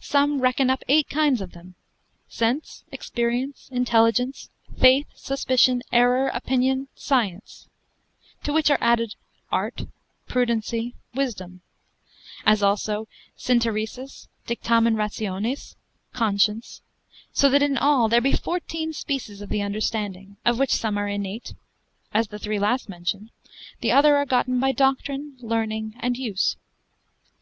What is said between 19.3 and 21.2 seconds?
of the understanding, of which some are